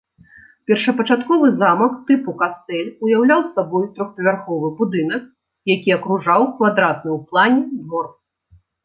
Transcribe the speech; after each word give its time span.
Першапачатковы 0.69 1.49
замак 1.61 1.99
тыпу 2.07 2.31
кастэль 2.39 2.89
уяўляў 3.07 3.43
сабой 3.57 3.85
трохпавярховы 3.97 4.67
будынак, 4.79 5.29
які 5.75 5.89
акружаў 5.97 6.47
квадратны 6.55 7.09
ў 7.17 7.19
плане 7.35 7.61
двор. 7.83 8.05